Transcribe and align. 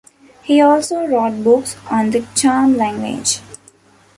He 0.41 0.59
also 0.61 1.05
wrote 1.05 1.43
books 1.43 1.77
on 1.91 2.09
the 2.09 2.25
Cham 2.33 2.75
language. 2.75 3.39